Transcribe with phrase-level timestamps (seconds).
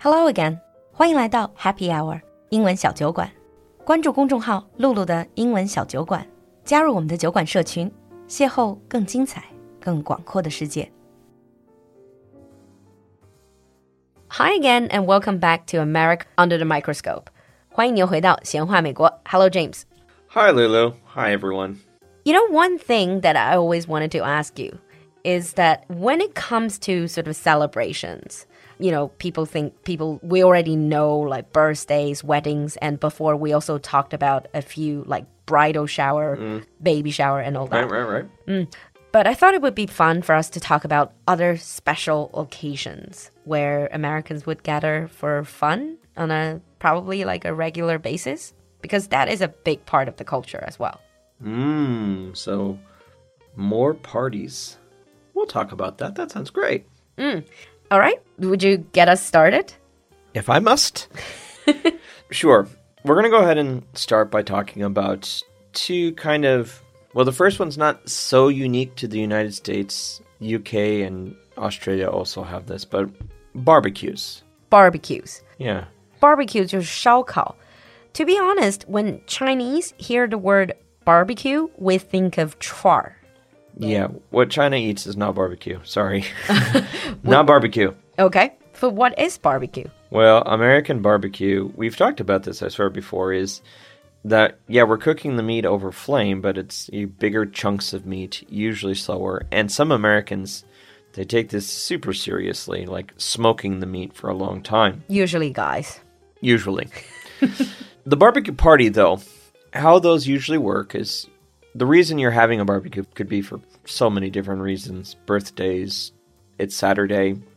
[0.00, 0.58] Hello again，
[0.92, 3.30] 欢迎来到 Happy Hour 英文小酒馆。
[3.84, 6.26] 关注公众号“露露的英文小酒馆”，
[6.64, 7.90] 加入我们的酒馆社群，
[8.28, 9.44] 邂逅更精彩、
[9.80, 10.90] 更广阔的世界。
[14.28, 17.26] Hi again and welcome back to America Under the Microscope。
[17.68, 19.20] 欢迎您回到闲话美国。
[19.24, 19.82] Hello James。
[20.28, 20.94] Hi, Lulu.
[21.14, 21.76] Hi, everyone.
[22.24, 24.78] You know, one thing that I always wanted to ask you
[25.22, 28.42] is that when it comes to sort of celebrations,
[28.81, 33.77] you know, people think people, we already know like birthdays, weddings, and before we also
[33.77, 36.65] talked about a few like bridal shower, mm.
[36.81, 37.89] baby shower, and all that.
[37.89, 38.45] Right, right, right.
[38.47, 38.73] Mm.
[39.11, 43.29] But I thought it would be fun for us to talk about other special occasions
[43.43, 49.27] where Americans would gather for fun on a probably like a regular basis, because that
[49.27, 51.01] is a big part of the culture as well.
[51.43, 52.79] Mmm, so
[53.55, 54.77] more parties.
[55.33, 56.15] We'll talk about that.
[56.15, 56.87] That sounds great.
[57.17, 57.43] Mm.
[57.91, 59.72] All right, would you get us started?
[60.34, 61.08] If I must.
[62.30, 62.68] sure.
[63.04, 66.82] We're going to go ahead and start by talking about two kind of.
[67.14, 70.20] Well, the first one's not so unique to the United States.
[70.42, 70.74] UK
[71.06, 73.08] and Australia also have this, but
[73.54, 74.42] barbecues.
[74.70, 75.42] Barbecues.
[75.58, 75.84] Yeah.
[76.20, 77.56] Barbecue 就是烧烤.
[78.14, 83.16] To be honest, when Chinese hear the word barbecue, we think of char.
[83.78, 84.08] Yeah.
[84.30, 85.80] What China eats is not barbecue.
[85.84, 86.24] Sorry.
[87.22, 87.92] not barbecue.
[88.21, 89.89] Okay, but what is barbecue?
[90.11, 93.63] Well, American barbecue, we've talked about this, I swear, before, is
[94.25, 98.93] that, yeah, we're cooking the meat over flame, but it's bigger chunks of meat, usually
[98.93, 99.47] slower.
[99.51, 100.63] And some Americans,
[101.13, 105.99] they take this super seriously, like smoking the meat for a long time, Usually guys.
[106.41, 106.89] usually.
[108.05, 109.19] the barbecue party, though,
[109.73, 111.27] how those usually work is
[111.73, 116.11] the reason you're having a barbecue could be for so many different reasons birthdays,
[116.59, 117.50] it's Saturday, it could be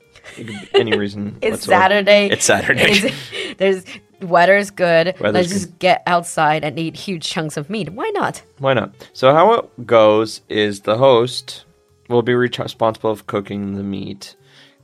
[0.75, 1.39] any reason.
[1.42, 1.83] It's whatsoever.
[1.83, 2.28] Saturday.
[2.30, 2.91] It's Saturday.
[2.91, 3.84] It's- there's
[4.20, 5.14] weather's good.
[5.20, 7.90] Weather's Let's just get outside and eat huge chunks of meat.
[7.90, 8.42] Why not?
[8.58, 8.92] Why not?
[9.12, 11.64] So how it goes is the host
[12.08, 14.36] will be responsible of cooking the meat,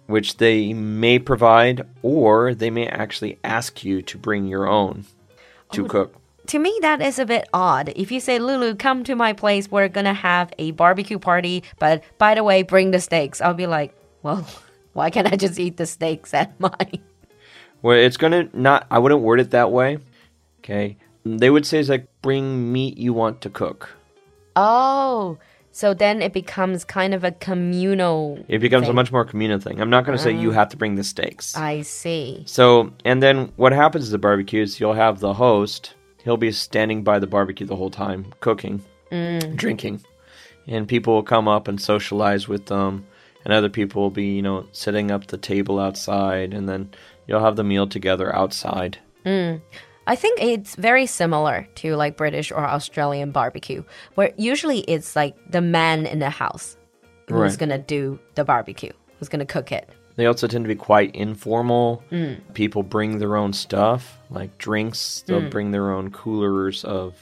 [0.07, 5.05] which they may provide, or they may actually ask you to bring your own
[5.73, 6.15] to oh, cook.
[6.49, 7.93] To me, that is a bit odd.
[7.95, 12.03] If you say, Lulu, come to my place, we're gonna have a barbecue party, but
[12.19, 13.41] by the way, bring the steaks.
[13.41, 14.47] I'll be like, well,
[14.93, 17.03] why can't I just eat the steaks at mine?
[17.83, 18.87] Well, it's gonna not.
[18.91, 19.99] I wouldn't word it that way.
[20.61, 23.91] Okay, they would say it's like bring meat you want to cook.
[24.57, 25.39] Oh,
[25.73, 28.45] so then it becomes kind of a communal.
[28.49, 29.81] It becomes a much more communal thing.
[29.81, 30.55] I'm not gonna say you ah.
[30.55, 31.57] have to bring the steaks.
[31.57, 32.43] I see.
[32.47, 35.95] So, and then what happens at the barbecue is you'll have the host.
[36.25, 39.57] He'll be standing by the barbecue the whole time, cooking, mm.
[39.57, 40.03] drinking,
[40.67, 43.07] and people will come up and socialize with them.
[43.45, 46.91] And other people will be, you know, setting up the table outside, and then
[47.27, 48.99] you'll have the meal together outside.
[49.25, 49.61] Mm.
[50.07, 53.85] I think it's very similar to like British or Australian barbecue,
[54.15, 56.77] where usually it's like the man in the house
[57.29, 57.59] who's Right.
[57.59, 59.89] gonna do the barbecue, who's gonna cook it.
[60.17, 62.03] They also tend to be quite informal.
[62.11, 62.39] Mm.
[62.55, 65.23] People bring their own stuff, like drinks.
[65.27, 65.51] They'll mm.
[65.51, 67.15] bring their own coolers of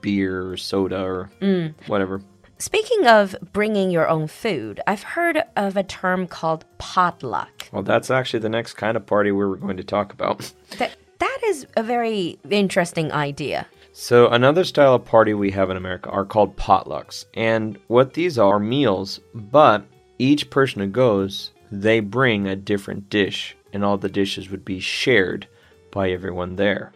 [0.00, 1.30] beer or soda or
[1.88, 2.22] whatever.
[2.60, 7.68] Speaking of bringing your own food, I've heard of a term called potluck.
[7.70, 10.52] Well, that's actually the next kind of party we were going to talk about.
[10.78, 13.68] That that is a very interesting idea.
[13.92, 17.26] So, another style of party we have in America are called potlucks.
[17.34, 19.84] And what these are meals, but
[20.18, 24.80] each person who goes, they bring a different dish, and all the dishes would be
[24.80, 25.46] shared
[25.92, 26.92] by everyone there.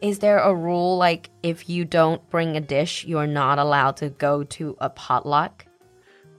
[0.00, 4.08] Is there a rule like if you don't bring a dish, you're not allowed to
[4.10, 5.66] go to a potluck?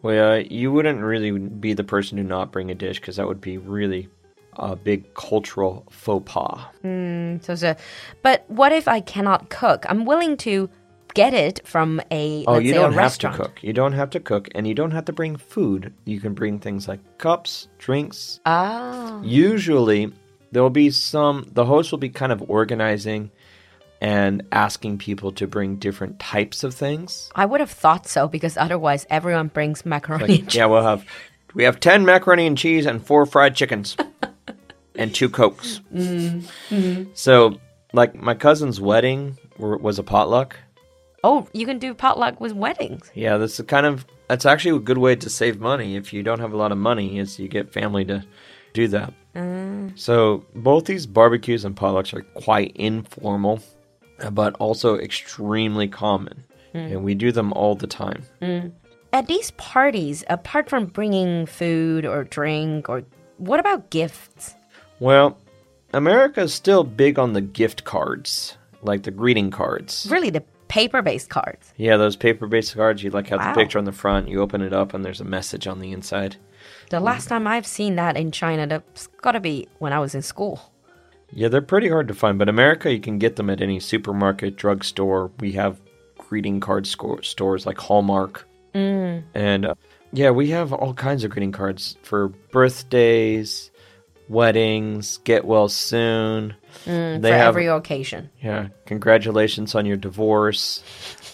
[0.02, 3.28] Well, uh, you wouldn't really be the person to not bring a dish because that
[3.28, 4.10] would be really
[4.54, 6.60] a big cultural faux pas.
[6.84, 7.76] So, so,
[8.24, 9.86] but what if I cannot cook?
[9.88, 10.68] I'm willing to
[11.14, 13.38] get it from a Oh, you don't have restaurant.
[13.38, 13.64] to cook.
[13.64, 15.94] You don't have to cook, and you don't have to bring food.
[16.06, 20.12] You can bring things like cups, drinks, Ah, Usually,
[20.52, 23.30] there will be some, the host will be kind of organizing
[24.01, 27.30] and asking people to bring different types of things.
[27.36, 30.24] I would have thought so because otherwise everyone brings macaroni.
[30.24, 31.06] and Like, yeah, we'll have,
[31.53, 33.95] we have 10 macaroni and cheese and four fried chickens
[34.95, 35.81] and two Cokes.
[35.94, 37.03] Mm, mm-hmm.
[37.13, 37.59] So,
[37.94, 40.57] like, my cousin's wedding was a potluck.
[41.24, 43.12] Oh, you can do potluck with weddings.
[43.13, 46.24] Yeah, that's a kind of, that's actually a good way to save money if you
[46.24, 48.25] don't have a lot of money, is you get family to
[48.74, 49.13] do that.
[49.36, 49.89] Ah.
[49.95, 53.62] So both these barbecues and potlucks are quite informal,
[54.31, 56.77] but also extremely common, hmm.
[56.77, 58.23] and we do them all the time.
[58.41, 58.68] Hmm.
[59.13, 63.03] At these parties, apart from bringing food or drink, or
[63.38, 64.56] what about gifts?
[65.00, 65.38] Well,
[65.94, 70.07] America's still big on the gift cards, like the greeting cards.
[70.09, 71.73] Really, the paper-based cards.
[71.75, 73.03] Yeah, those paper-based cards.
[73.03, 73.53] You like have Wow.
[73.53, 74.29] the picture on the front.
[74.29, 76.38] You open it up, and there's a message on the inside.
[76.89, 80.15] The last time I've seen that in China, that's got to be when I was
[80.15, 80.70] in school.
[81.33, 84.56] Yeah, they're pretty hard to find, but America, you can get them at any supermarket,
[84.57, 85.31] drugstore.
[85.39, 85.80] We have
[86.18, 88.48] greeting card sco- stores like Hallmark.
[88.75, 89.24] Mm.
[89.33, 89.75] And uh,
[90.13, 93.72] yeah, we have all kinds of greeting cards for birthdays,
[94.30, 96.56] weddings, get well soon.
[96.86, 98.30] they for have, every occasion.
[98.42, 100.83] yeah, congratulations on your divorce.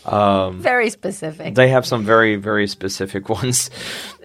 [0.05, 1.53] Um, Very specific.
[1.55, 3.69] they have some very, very specific ones.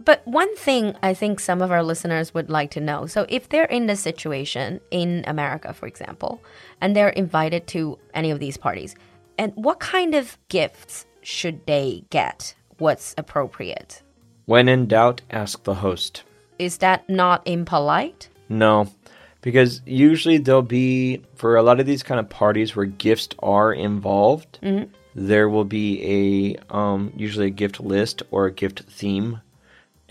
[0.05, 3.49] But one thing I think some of our listeners would like to know so, if
[3.49, 6.43] they're in this situation in America, for example,
[6.81, 8.95] and they're invited to any of these parties,
[9.39, 12.55] and what kind of gifts should they get?
[12.79, 14.03] What's appropriate?
[14.47, 16.23] when in doubt, ask the host.
[16.59, 18.29] Is that not impolite?
[18.49, 18.89] No,
[19.41, 23.73] because usually there'll be for a lot of these kind of parties where gifts are
[23.73, 24.59] involved.
[25.15, 29.41] There will be a um, usually a gift list or a gift theme,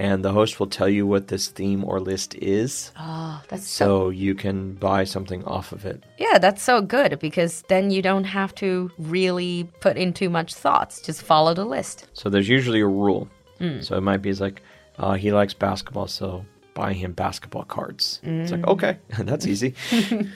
[0.02, 3.86] and the host will tell you what this theme or list is, Oh, that's so.
[3.86, 6.04] so you can buy something off of it.
[6.18, 10.56] Yeah, that's so good because then you don't have to really put in too much
[10.56, 11.02] thoughts.
[11.02, 12.08] Just follow the list.
[12.14, 13.30] So there's usually a rule.
[13.60, 13.82] Hmm.
[13.82, 14.64] So it might be it's like
[14.98, 16.44] uh, he likes basketball, so
[16.74, 18.22] buy him basketball cards.
[18.24, 18.72] It's like hmm.
[18.72, 19.76] okay, that's easy.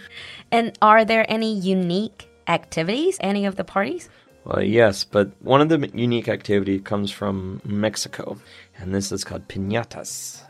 [0.52, 4.10] And are there any unique activities, any of the parties?
[4.46, 8.38] Well, yes, but one of the unique activity comes from Mexico,
[8.78, 10.42] and this is called piñatas.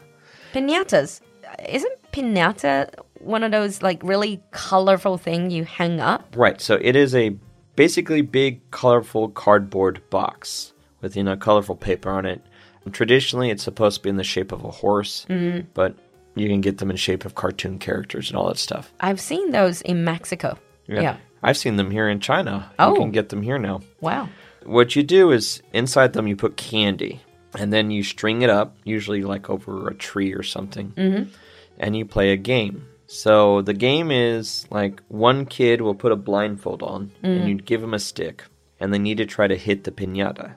[0.54, 1.22] Pinatas.
[1.68, 2.90] Isn't pinata
[3.20, 6.36] one of those like really colorful thing you hang up?
[6.36, 7.36] Right, so it is a
[7.76, 12.42] basically big, colorful cardboard box with you know colorful paper on it.
[12.84, 15.68] And Traditionally, it's supposed to be in the shape of a horse, mm-hmm.
[15.74, 15.96] but
[16.36, 18.94] you can get them in shape of cartoon characters and all that stuff.
[19.00, 20.58] I've seen those in Mexico.
[20.88, 21.18] Yeah.
[21.46, 22.72] I've seen them here in China.
[22.80, 22.94] Oh.
[22.94, 23.82] You can get them here now.
[24.02, 24.30] Wow.
[24.64, 27.22] What you do is inside them you put candy,
[27.56, 31.30] and then you string it up, usually like over a tree or something, mm-hmm.
[31.78, 32.88] and you play a game.
[33.06, 37.82] So the game is like one kid will put a blindfold on, and you give
[37.82, 38.44] them a stick,
[38.80, 40.56] and they need to try to hit the pinata.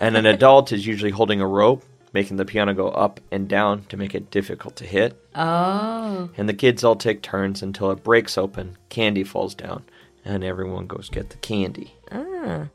[0.00, 3.84] and an adult is usually holding a rope, making the pinata go up and down
[3.86, 5.20] to make it difficult to hit.
[5.34, 6.30] Oh.
[6.36, 9.82] And the kids all take turns until it breaks open, candy falls down,
[10.24, 11.94] and everyone goes get the candy.
[12.12, 12.68] Ah.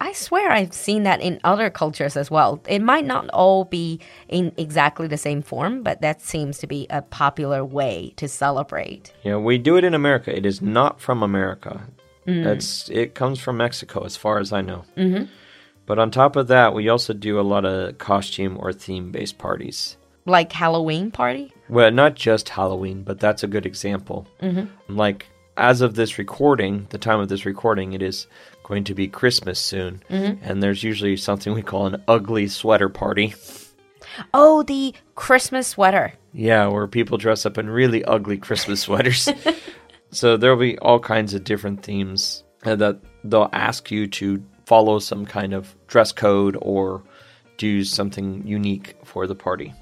[0.00, 2.60] I swear I've seen that in other cultures as well.
[2.68, 6.86] It might not all be in exactly the same form, but that seems to be
[6.90, 9.12] a popular way to celebrate.
[9.22, 10.36] Yeah, we do it in America.
[10.36, 11.86] It is not from America.
[12.26, 14.84] That's it comes from Mexico, as far as I know.
[14.96, 15.24] Mm-hmm.
[15.86, 19.98] But on top of that, we also do a lot of costume or theme-based parties.
[20.24, 21.52] Like Halloween party?
[21.68, 24.26] Well, not just Halloween, but that's a good example.
[24.40, 24.96] Mm-hmm.
[24.96, 28.26] Like as of this recording, the time of this recording, it is
[28.62, 30.02] going to be Christmas soon,
[30.42, 33.34] and there's usually something we call an ugly sweater party.
[34.32, 36.12] Oh, the Christmas sweater.
[36.32, 39.28] Yeah, where people dress up in really ugly Christmas sweaters.
[40.10, 44.98] so there'll be all kinds of different themes uh, that they'll ask you to follow
[44.98, 47.02] some kind of dress code or
[47.56, 49.72] do something unique for the party.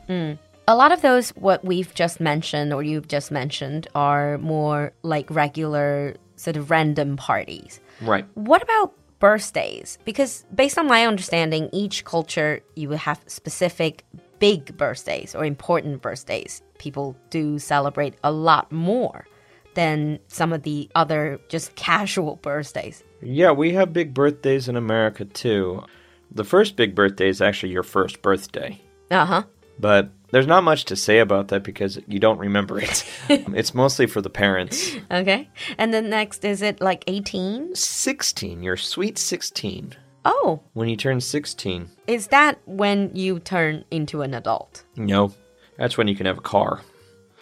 [0.68, 5.28] A lot of those, what we've just mentioned or you've just mentioned, are more like
[5.30, 7.80] regular, sort of random parties.
[8.00, 8.24] Right.
[8.34, 9.98] What about birthdays?
[10.04, 14.04] Because based on my understanding, each culture you have specific
[14.38, 16.62] big birthdays or important birthdays.
[16.78, 19.26] People do celebrate a lot more
[19.74, 23.02] than some of the other just casual birthdays.
[23.20, 25.84] Yeah, we have big birthdays in America too.
[26.30, 28.80] The first big birthday is actually your first birthday.
[29.10, 29.42] Uh huh.
[29.82, 33.04] But there's not much to say about that because you don't remember it.
[33.28, 34.94] it's mostly for the parents.
[35.10, 35.50] Okay.
[35.76, 37.74] And then next, is it like 18?
[37.74, 39.96] 16, your sweet 16.
[40.24, 44.84] Oh, When you turn 16, is that when you turn into an adult?
[44.94, 45.34] no,
[45.76, 46.80] that's when you can have a car.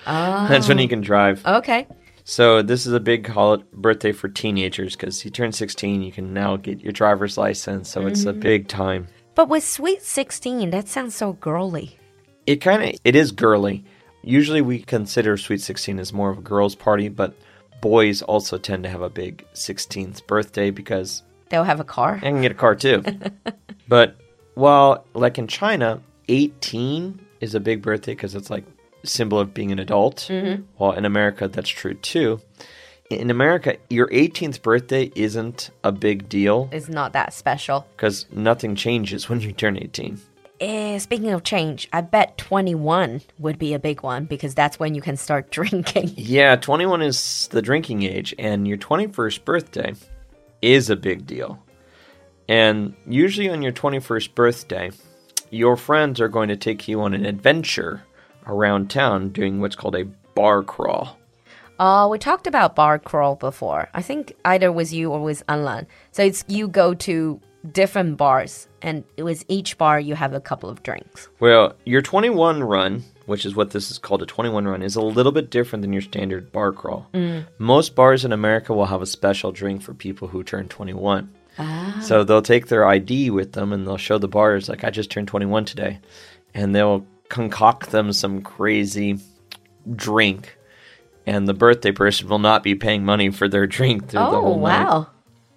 [0.06, 0.48] Oh.
[0.48, 1.44] That's when you can drive.
[1.44, 1.86] Okay.
[2.24, 6.32] So this is a big hol- birthday for teenagers because you turn 16, you can
[6.32, 7.90] now get your driver's license.
[7.90, 8.40] So it's a mm-hmm.
[8.40, 9.08] big time.
[9.34, 11.99] But with Sweet 16, that sounds so girly.
[12.46, 13.84] It kind of it is girly.
[14.22, 17.34] Usually we consider Sweet 16 as more of a girls' party, but
[17.80, 22.16] boys also tend to have a big 16th birthday because They'll have a car.
[22.16, 23.02] I can get a car too.
[23.88, 24.16] but
[24.54, 28.64] while like in China, 18 is a big birthday because it's like
[29.02, 30.28] a symbol of being an adult.
[30.30, 30.62] Mm-hmm.
[30.76, 32.40] While in America, that's true too.
[33.10, 37.84] In America, your 18th birthday isn't a big deal It's not that special.
[37.96, 40.20] because nothing changes when you turn 18.
[40.60, 44.94] Eh, speaking of change, I bet 21 would be a big one because that's when
[44.94, 46.12] you can start drinking.
[46.16, 49.94] Yeah, 21 is the drinking age, and your 21st birthday
[50.60, 51.58] is a big deal.
[52.46, 54.90] And usually on your 21st birthday,
[55.50, 58.02] your friends are going to take you on an adventure
[58.46, 61.16] around town doing what's called a bar crawl.
[61.78, 63.88] Uh, we talked about bar crawl before.
[63.94, 65.86] I think either with you or with Anlan.
[66.12, 67.40] So it's you go to
[67.72, 71.28] different bars, and with each bar you have a couple of drinks.
[71.40, 75.02] Well, your 21 run, which is what this is called a 21 run, is a
[75.02, 77.08] little bit different than your standard bar crawl.
[77.12, 77.46] Mm.
[77.58, 81.32] Most bars in America will have a special drink for people who turn 21.
[81.58, 81.98] Ah.
[82.02, 85.10] So they'll take their ID with them and they'll show the bars, like, I just
[85.10, 86.00] turned 21 today.
[86.54, 89.18] And they'll concoct them some crazy
[89.94, 90.56] drink.
[91.26, 94.40] And the birthday person will not be paying money for their drink through the Oh
[94.40, 94.86] whole night.
[94.86, 95.06] Oh, wow!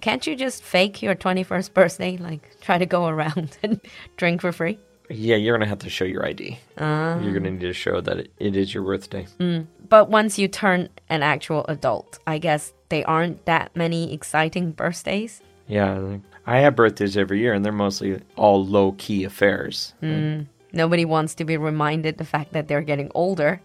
[0.03, 3.79] Can't you just fake your 21st birthday, like try to go around and
[4.17, 4.77] drink for free?
[5.09, 6.59] Yeah, you're going to have to show your ID.
[6.77, 7.51] You're going to ah.
[7.53, 9.25] need to show that it, it is your birthday.
[9.39, 9.67] Mm.
[9.87, 15.41] But once you turn an actual adult, I guess they aren't that many exciting birthdays.
[15.69, 19.93] Yeah, I have birthdays every year, and they're mostly all low key affairs.
[20.03, 20.47] Mm.
[20.73, 23.61] Nobody wants to be reminded the fact that they're getting older.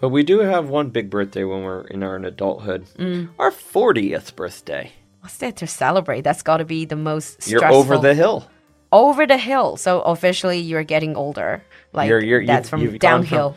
[0.00, 2.86] But we do have one big birthday when we're in our adulthood.
[2.96, 3.30] Mm.
[3.40, 4.92] Our 40th birthday.
[5.20, 6.22] What's there to celebrate?
[6.22, 7.78] That's got to be the most You're stressful.
[7.80, 8.46] over the hill.
[8.92, 9.76] over the hill.
[9.76, 11.62] So officially, you're getting older.
[11.92, 13.56] Like You're- you're- that's from gone from- downhill.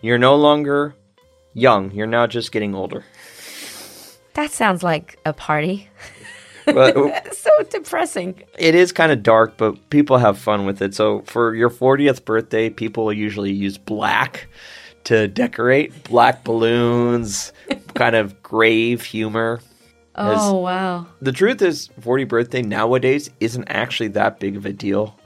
[0.00, 0.94] You're no longer
[1.54, 1.92] young.
[1.92, 3.04] You're now just getting older.
[4.34, 5.88] That sounds like a party.
[6.64, 8.42] But so depressing.
[8.58, 10.94] it is kind of dark, but people have fun with it.
[10.94, 14.48] So for your 40th birthday, people usually use black
[15.04, 17.52] to decorate black balloons,
[17.94, 19.60] kind of grave humor.
[20.14, 21.06] Oh wow.
[21.20, 25.18] the truth is 40 birthday nowadays isn't actually that big of a deal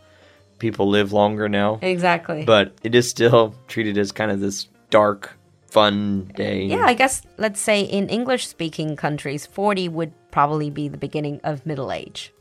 [0.59, 2.45] people live longer now Exactly.
[2.45, 5.37] but it is still treated as kind of this dark
[5.71, 10.89] fun day yeah, I guess let's say in English speaking countries, 40 would probably be
[10.89, 12.33] the beginning of middle age.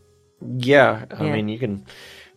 [0.57, 1.33] yeah i Yeah.
[1.33, 1.85] mean you can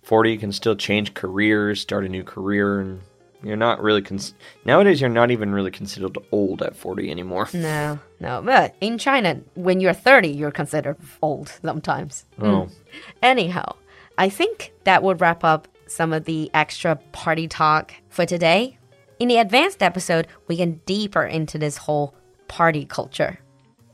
[0.03, 3.01] 40 you can still change careers start a new career and
[3.43, 7.99] you're not really cons- nowadays you're not even really considered old at 40 anymore No,
[8.21, 8.43] no.
[8.45, 12.25] But in China, when you're 30, you're considered old sometimes.
[12.41, 12.69] oh
[13.23, 13.77] Anyhow,
[14.17, 18.77] I think that would wrap up some of the extra party talk for today.
[19.19, 22.15] In the advanced episode, we get deeper into this whole
[22.49, 23.39] party culture.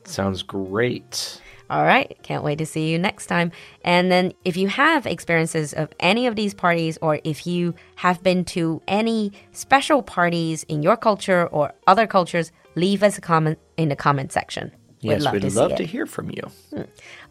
[0.04, 3.51] sounds great All right, can't wait to see you next time.
[3.84, 8.24] And then, if you have experiences of any of these parties, or if you have
[8.24, 13.60] been to any special parties in your culture or other cultures, leave us a comment
[13.77, 14.72] in the comment section.
[15.01, 15.77] yes love we'd to see love it.
[15.77, 16.43] to hear from you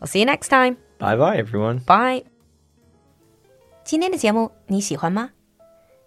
[0.01, 0.77] I'll see you next time.
[0.99, 2.25] bye bye everyone Bye.
[3.85, 5.31] 今天的节目你喜欢吗？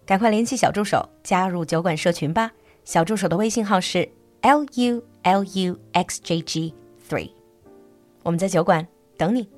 [0.04, 2.50] 赶快联系小助手加入酒馆社群吧。
[2.84, 4.08] 小助手的微信号是
[4.40, 6.74] l u l u x j g
[7.08, 7.30] three，
[8.27, 9.49] 我们在酒馆等你。